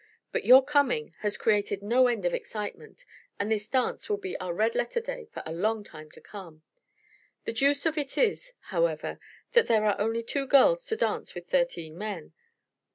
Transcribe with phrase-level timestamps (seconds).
[0.31, 3.05] But your coming has created no end of excitement
[3.39, 6.63] and this dance will be our red letter day for a long time to come.
[7.45, 9.19] The deuce of if is, however,
[9.51, 12.33] that there are only two girls to dance with thirteen men.